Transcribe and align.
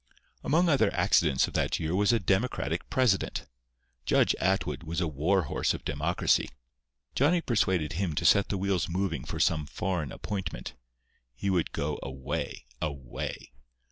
Among 0.43 0.67
other 0.67 0.91
accidents 0.95 1.47
of 1.47 1.53
that 1.53 1.79
year 1.79 1.95
was 1.95 2.11
a 2.11 2.17
Democratic 2.19 2.89
president. 2.89 3.45
Judge 4.03 4.33
Atwood 4.39 4.81
was 4.81 4.99
a 4.99 5.07
warhorse 5.07 5.75
of 5.75 5.85
Democracy. 5.85 6.49
Johnny 7.13 7.39
persuaded 7.39 7.93
him 7.93 8.15
to 8.15 8.25
set 8.25 8.49
the 8.49 8.57
wheels 8.57 8.89
moving 8.89 9.25
for 9.25 9.39
some 9.39 9.67
foreign 9.67 10.11
appointment. 10.11 10.73
He 11.35 11.51
would 11.51 11.71
go 11.71 11.99
away—away. 12.01 13.51